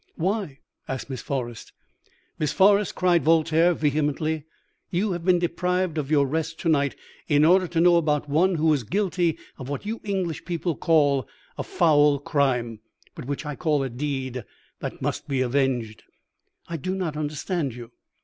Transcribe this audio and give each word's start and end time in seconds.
"'Why?' 0.15 0.57
asked 0.87 1.11
Miss 1.11 1.21
Forrest. 1.21 1.73
"'Miss 2.39 2.51
Forrest,' 2.51 2.95
cried 2.95 3.23
Voltaire, 3.23 3.75
vehemently, 3.75 4.45
'you 4.89 5.11
have 5.11 5.23
been 5.23 5.37
deprived 5.37 5.99
of 5.99 6.09
your 6.09 6.25
rest 6.25 6.59
to 6.61 6.69
night 6.69 6.95
in 7.27 7.45
order 7.45 7.67
to 7.67 7.79
know 7.79 7.97
about 7.97 8.27
one 8.27 8.55
who 8.55 8.73
is 8.73 8.81
guilty 8.83 9.37
of 9.59 9.69
what 9.69 9.85
you 9.85 10.01
English 10.03 10.43
people 10.43 10.75
call 10.75 11.29
a 11.55 11.61
foul 11.63 12.17
crime, 12.17 12.79
but 13.13 13.25
which 13.25 13.45
I 13.45 13.55
call 13.55 13.83
a 13.83 13.89
deed 13.89 14.43
that 14.79 15.03
must 15.03 15.27
be 15.27 15.41
avenged.' 15.41 16.01
"'I 16.67 16.77
do 16.77 16.95
not 16.95 17.15
understand 17.15 17.75
you.' 17.75 17.91